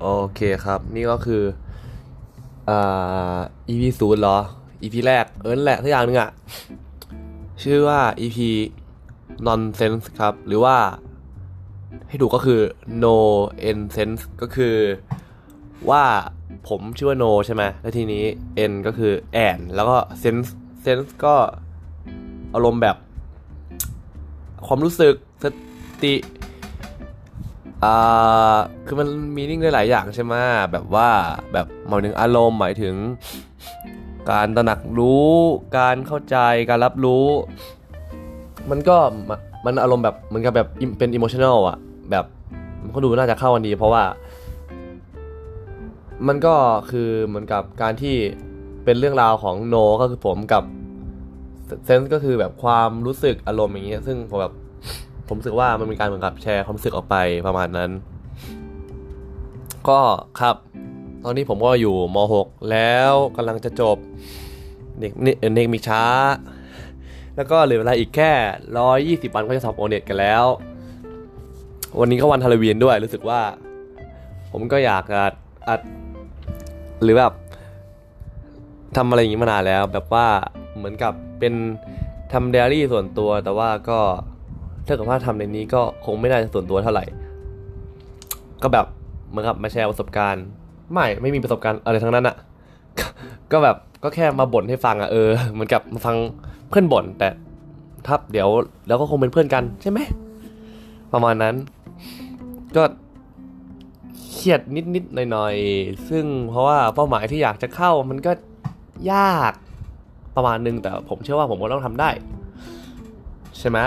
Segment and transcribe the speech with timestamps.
[0.00, 1.42] โอเคครับ นี่ก็คือ
[2.68, 3.38] อ่า
[3.68, 4.38] EP ศูนย์เหรอ
[4.82, 6.30] EP แรกเอิ้นแหละทุกอย่างนึงอะ
[7.62, 8.38] ชื่อว่า EP
[9.46, 10.76] nonsense ครับ หรือว่า
[12.08, 12.60] ให้ถูกก็คือ
[13.04, 13.16] no
[13.76, 14.76] n sense ก็คือ
[15.90, 16.04] ว่า
[16.68, 18.24] ผมชื่อว่า no ใช่ไหมแล้วทีนี้
[18.70, 19.12] n ก็คือ
[19.48, 20.48] and แล้วก็ sense
[20.84, 21.34] sense ก็
[22.54, 22.96] อารมณ์แบบ
[24.66, 25.44] ความรู้สึกส
[26.02, 26.14] ติ
[27.84, 28.56] อ่า
[28.86, 30.34] คือมันมีนิ่งได้หลายอย่างใช่ไหม
[30.72, 31.08] แบบว่า
[31.52, 32.94] แบบหมายถึงอารมณ์หมายถึง
[34.30, 35.32] การตระหนักรู้
[35.78, 36.36] การเข้าใจ
[36.70, 37.26] การรับรู้
[38.70, 38.96] มันก็
[39.64, 41.78] มันอารมณ์แบบเหมือนกับแบบเป็นอิโมชัน a ลอะ
[42.10, 42.24] แบบ
[42.82, 44.04] มันก็ดูน่าจะเข้ากันดี เพราะว่า
[46.26, 46.54] มันก็
[46.90, 48.16] คือเหมือนกับการที่
[48.84, 50.62] เป็นเรื่องราวของโนก็คือผมกับ
[51.84, 54.54] เซนส์ก็คือแบบความรู้สึกอารมณ์อย่างเงี้ยซึ่งผมแบบ
[55.28, 57.90] ผมรู้สึกว่ามันมีการเหมือนกับแชร์ความรู้สึกออกไปประมาณนั้น
[59.88, 60.00] ก็
[60.40, 60.56] ครับ
[61.24, 63.96] ตอนนี้ผมก็อยู่ม .6 แล้วกำลังจะจบ
[65.00, 65.12] เด็ก
[65.56, 66.04] เด็กมีช้า
[67.36, 68.32] แล้วก็เหลือเวลาอีกแค่
[69.28, 70.44] 120 วันก็จะสอบโอเน็ตกันแล้ว
[72.00, 73.40] วันนี้ก็วันฮาโลวีนด้วยรู้สึกว่า
[74.52, 75.34] ผมก็อยากอัด
[75.68, 75.80] อัด
[77.02, 77.32] หรือแบบ
[78.96, 80.26] ทำอะไรอย่างนี้มานานแล้ว แบบว่า
[80.76, 81.54] เหมือนกับเป็น
[82.32, 84.00] ทำเดลี่ส่วนตัวแต่ว่าก็
[84.86, 87.04] ถ้าเกิดว่าทำในนี้ก็คงไม่น่าจะส่วนตัวเท่าไหร่
[88.62, 88.86] ก็แบบ
[89.28, 90.44] เหมือนกับมาแชร์ประสบการณ์
[90.92, 92.36] ไม่ไม่มีประสบการณ์อะไรทั้งนั้นอะ
[93.52, 96.16] ก็แบบก็แค่มาบ่นให้ฟังอะเออเหมือนกับมาฟัง
[96.68, 97.28] เพื่อนบ่นแต่
[98.06, 98.48] ถ้าเดี๋ยว
[98.88, 99.98] แล้วก็คงเป็นเพื่อนกันใช่ไหม
[101.12, 101.54] ประมาณนั้น
[102.76, 102.82] ก็
[104.32, 104.60] เครียด
[104.94, 108.32] นิดๆหน่อยๆซึ่งเพราะว่าเป้าหมายที่อยากจะเข้ามันก็
[109.12, 109.52] ยาก
[110.36, 112.10] ประมาณนึงแต่ผมเชื่อว่าผมก็ต้องทำได้
[113.58, 113.78] ใช่ไหม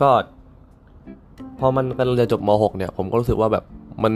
[0.00, 0.10] ก็
[1.58, 3.64] พอมันกำลังจะจบม .6 เนี่ย ผมก็รู้สึกว่าแบบ
[4.02, 4.14] มัน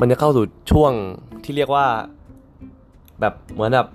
[0.00, 0.92] มันจะเข้าสู่ช่วง
[1.44, 1.86] ที่เรียกว่า
[3.20, 3.88] แบบเหมือนแบบ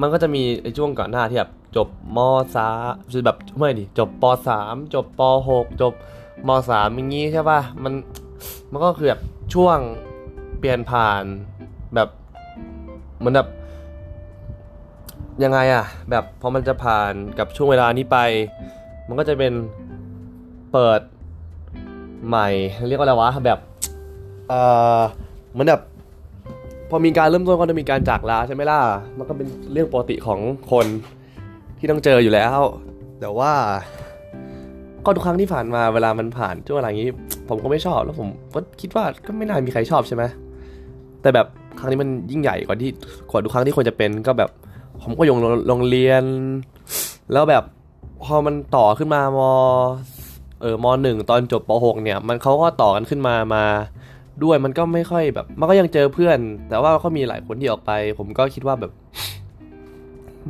[0.00, 2.18] มันก็จะมีไอ้ช่วงก่อนหน้าที่แบบจบม
[2.56, 5.92] สามคือแบบไม่ดิจบปสามจบปหกจบ
[6.48, 7.92] มสามอย่างงี้ใช่ป่ะมัน
[8.72, 9.20] มันก็คือแบบ
[9.54, 9.78] ช่วง
[10.58, 11.22] เปลี่ยนผ่าน
[11.94, 12.08] แบบ
[13.18, 13.48] เหมือนแบบ
[15.42, 18.18] ยังไงอะแบบพอมันจะผ่านกับช่วงเวลานี้ไป
[19.08, 19.52] มันก็จะเป็น
[20.72, 21.00] เปิด
[22.28, 22.48] ใหม่
[22.88, 23.58] เรียกว่าอะไรวะแบบ
[24.48, 24.52] เอ
[24.98, 25.00] อ
[25.52, 25.82] เหมือนแบบ
[26.90, 28.80] พอมีการเริ่มต้นก็จะมีการจากลาใช่ไหมล่ะ
[29.18, 30.40] มันก็เป็นเรื่องปกติของ
[30.70, 30.86] คน
[31.78, 32.58] ที่ต้องเจออยู่แล้ว
[33.20, 33.52] แต่ว่า
[35.04, 37.10] ก็ทุกครั้งที่ผ่านมาเวลามันผ่านช่วงเวลาอย่างนี้
[37.48, 40.24] ผมก็ไม่ชอบแล้วผมก็คิดว่าก็ไม่น่ามีใครชอบใช่ไหม
[41.22, 41.46] แต่แบบ
[41.78, 42.90] ครั้งนี้มันยิ่งใหญ่กว่าที่
[43.30, 44.50] กว่าทุกครั้งที่ควรจะเป็นก็แบบ
[45.02, 45.34] ผมก็อยู่
[45.68, 46.24] โรงเรียน
[47.32, 47.64] แล้วแบบ
[48.24, 49.40] พอมันต่อขึ้นมาม
[50.62, 53.64] เออมหนึ่งตอนจบปหกเนี่ย มันเขาก็ต่อกันขึ้นมามา
[54.44, 58.92] ด้วยมันก็ไม่ค่อยแบบ มันก็ยังเจอเพื่อน แต่ว่าก็มีหลายคนที่ออกไป ผมก็คิดว่าแบบ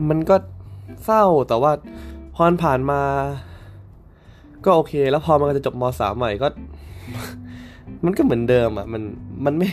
[0.09, 0.37] มันก็
[1.05, 1.73] เศร้าแต่ว่า
[2.35, 3.01] พอผ่านมา
[4.65, 6.49] ก็โอเค แล้วพอมันจะจบมสามใหม่ก็
[8.05, 9.03] มันก็เหมือนเดิมอะ มัน
[9.45, 9.69] มันไม่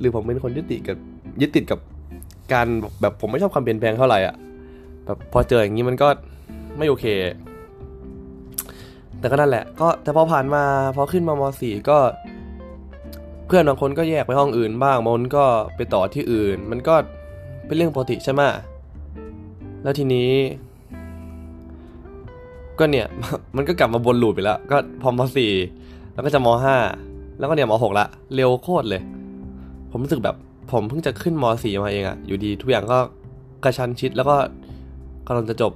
[0.00, 0.96] หรือผมเป็นคนยึดติดกับ
[1.40, 1.80] ยึดติดกับ
[2.52, 2.66] การ
[3.00, 4.34] แบบผมไม่ชอบความเปลี่ยนแปลงเท่าไหร่อะ
[5.06, 6.08] แบบพอเจออย่างนี้มันก็
[6.78, 7.04] ไม่โอเค
[9.26, 10.62] แต่ก็นั่นแหละ ก็แต่พอผ่านมา
[10.96, 11.98] พอขึ้นมามสี่ก็
[13.46, 15.44] เพื่อนบางคนก็แยกไปห้องอื่นบ้างบางคนก็
[15.76, 16.94] ไปต่อที่อื่น มันก็
[17.66, 18.42] เป็นเรื่องปกติใช่ไหม
[19.82, 20.30] แล้วทีนี้
[22.78, 23.06] ก็เนี่ย
[23.56, 25.52] มันก็กลับมาบนลูปไปแล้ว ก็พอมสี่
[26.12, 26.76] แล้วก็จะมห้า
[27.38, 29.02] แล้วก็เนี่ยมหกละ เร็วโคตรเลย
[29.90, 30.36] ผมรู้สึกแบบ
[30.72, 32.98] ผมเพิ่งจะขึ้นมสี่มาเองอะอยู่ดีทุกอย่างก็
[33.64, 34.36] กระชันชิดแล้วก็
[35.26, 35.72] กำลังจะจบ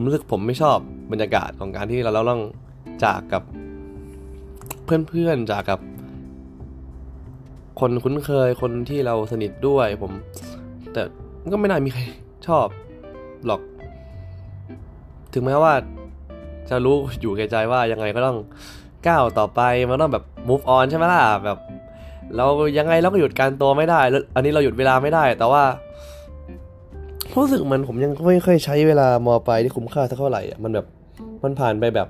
[0.00, 0.78] ผมรู้สึกผมไม่ชอบ
[1.12, 2.42] บรรยากาศของการที่เราเราต้อง
[3.04, 3.42] จากกับ
[4.84, 5.80] เพื่อนๆจากกับ
[7.80, 10.12] คนคุ้นเคยคนที่เราสนิทด้วยผม
[10.92, 11.02] แต่
[11.52, 12.02] ก็ไม่น่ามีใคร
[12.46, 12.66] ชอบ
[13.46, 13.60] หรอก
[15.32, 15.72] ถึงแม้ว่า
[16.70, 18.38] จะรู้อยู่แก่ใจว่ายังไงก็ต้อง
[19.08, 21.58] ก้าวต่อไปมันต้องแบบ move on ใช่ไหมล่ะแบบ
[22.36, 22.46] เรา
[22.78, 25.64] ยังไงเราก็หยุดการตัวไม่ได้แล้วอันนี้เราหยุดเวลาไม่ได้ แต่ว่า
[27.36, 30.86] รู้สึกมือนผมยังไม่ค่อยใช้เวลามอปลายที่คุ้มค่าสักเท่าไหร่อะมันแบบ
[31.42, 32.08] มันผ่านไปแบบ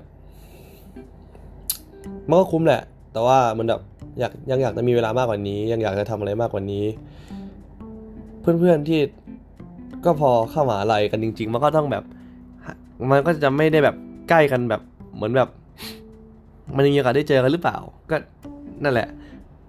[2.29, 2.81] มันก็คุ้มแหละ
[3.13, 3.81] แต่ว่ามันแบบ
[4.19, 6.85] อยากยังอยากจะมีเวลามากกว่านี้ ยังอยากจะทำอะไรมากกว่านี้
[8.41, 8.99] เพื่อนๆที่
[10.05, 12.03] ก็พอเข้ามาอะไรกันจริง ๆ มันก็ต้องแบบ
[13.11, 13.95] มันก็จะไม่ได้แบบ
[14.29, 14.81] ใกล้กันแบบ
[15.15, 15.49] เหมือนแบบ
[16.75, 17.77] มันยังมีโอกาสได้เจอกันหรือเปล่า
[18.11, 18.15] ก็
[18.83, 19.07] นั่นแหละ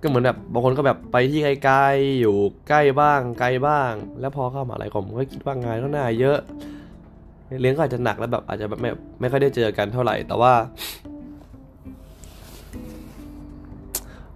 [0.02, 2.36] ก็เหมือนแบบบางคนก็แบบไปที่ไกลๆอยู่
[2.68, 6.38] ใกล้บ้างไกลบ้าง แล้วพอเข้ามาอะไรผมก็คิดว่างานก็น่าเยอะ
[7.60, 10.52] เลี้ยงก็อาจจะหนักแล้วแบบอาจจะแบบไม่ไม่ค่อยได้เจอกันเท่าไหร่ แต่ว่า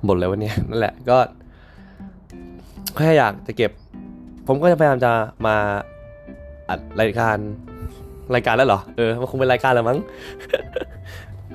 [0.06, 1.18] บ่นเลยวันนี้นั่นแหละก็
[2.96, 3.70] แค่อยากจะเก็บ
[4.46, 5.12] ผมก็จะพยายามจะ
[5.46, 5.56] มา
[6.68, 7.36] อัดรายการ
[8.34, 9.98] รายการแล้วเหรอเออมันคงเป็นรายการแล้วมั้ง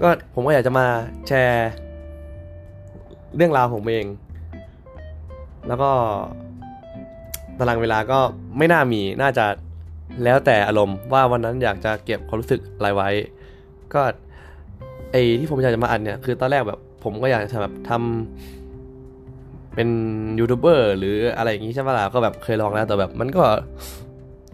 [0.02, 0.86] ก็ผมก็อยากจะมา
[1.28, 1.70] แชร์
[3.36, 4.06] เรื่องราวของผมเอง
[5.68, 5.92] แล้วก็
[7.60, 8.20] ตารางเวลาก็
[8.58, 9.46] ไม่น่ามีน่าจะ
[10.24, 13.10] แล้วแต่อารมณ์ว่าวันนั้นอยากจะเก็บความรู้สึกอะไรไว้
[13.94, 14.02] ก็
[15.12, 19.90] ไอที่ผมอยากจะมาอัดเนี่ยคือตอนแรกแบบผมก็อยากจะแบบทำเป็น
[20.40, 23.44] ยูทูบเบอร์หรืออะไรอย่างนี้ใช่ไหมล่ะก็แบบเคยลองแล้วแต่แบบมันก็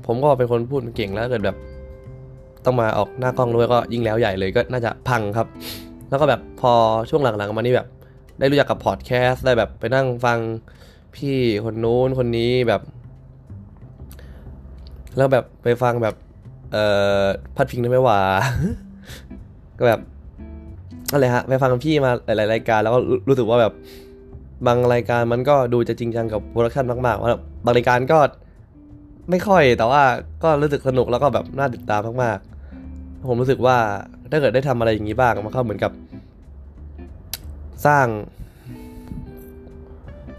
[0.05, 1.57] ผมก็เป็นคนพูดเก่งแล้วเกิดแบบ
[2.65, 5.47] ต้องมาออกหน้ากล้องด้วยก็ยิ่งแล้วใหญ่เลยก็น่าจะพังครับ
[6.09, 6.71] แล้วก็แบบพอ
[7.09, 7.87] ช่วงหลังๆมานี่แบบ
[8.39, 10.39] ได้รู้จักกับพอดแคสต์ได้แบบไปนั่งฟัง
[11.15, 12.81] พี่คนนู้นคนนี้แบบ
[15.17, 16.15] แล้วแบบไปฟังแบบ
[16.71, 16.83] เอ่
[17.21, 17.23] อ
[17.55, 18.21] พัดพิงได้ไหมวะ
[19.77, 19.99] ก็แบบ
[21.11, 22.99] อะไรฮะไปฟังพี่มาหลายๆรายการแล้วก็
[23.29, 23.73] รู้สึกว่าแบบ
[24.67, 27.31] บางรายการมันก็ดูจะจริงจังกับโปรดักชันมากๆว่า
[27.65, 28.19] บางรายการก็
[29.29, 30.03] ไม่ค่อยแต่ว่า
[30.43, 33.77] ก็รู้สึกสนุกแล้วก็แบบน่าติดตามมากๆ ผมรู้สึกว่า
[34.31, 35.91] ถ้าเกิดได้ทำอะไรอย่างนี้บ้างมันก็เหมือนกับ
[37.85, 38.07] สร้าง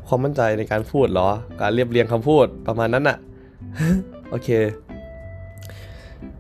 [0.08, 1.28] ความมั่นใจในการพูดหรอ
[1.60, 3.18] การเรียบเรียงคำพูดประมาณนั้นอะ
[4.30, 4.48] โอเค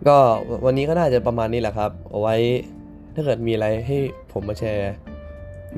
[0.06, 0.16] ก็
[0.64, 2.36] วันนี้ก็น่าจะประมาณนี้แหละครับ เอาไว้
[3.14, 3.98] ถ้าเกิดมีอะไรให้
[4.32, 4.92] ผมมาแชร์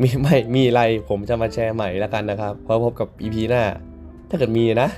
[0.03, 3.63] มีไม่มีอะไรผมจะมาแชร์ใหม่แล้วกันนะครับพอพบกับ EP หน้า
[4.29, 4.89] ถ้าเกิดมีนะ